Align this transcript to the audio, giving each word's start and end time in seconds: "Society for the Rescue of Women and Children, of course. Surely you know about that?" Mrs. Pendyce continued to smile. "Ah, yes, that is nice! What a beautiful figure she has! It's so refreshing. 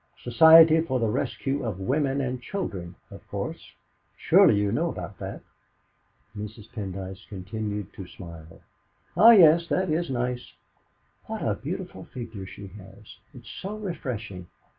"Society 0.23 0.81
for 0.81 0.97
the 0.99 1.05
Rescue 1.11 1.63
of 1.63 1.79
Women 1.79 2.21
and 2.21 2.41
Children, 2.41 2.95
of 3.11 3.21
course. 3.27 3.73
Surely 4.17 4.55
you 4.59 4.71
know 4.71 4.89
about 4.89 5.19
that?" 5.19 5.41
Mrs. 6.35 6.71
Pendyce 6.71 7.23
continued 7.29 7.93
to 7.93 8.07
smile. 8.07 8.61
"Ah, 9.15 9.29
yes, 9.29 9.67
that 9.67 9.91
is 9.91 10.09
nice! 10.09 10.53
What 11.27 11.43
a 11.43 11.53
beautiful 11.53 12.05
figure 12.05 12.47
she 12.47 12.65
has! 12.65 13.17
It's 13.31 13.51
so 13.61 13.77
refreshing. 13.77 14.47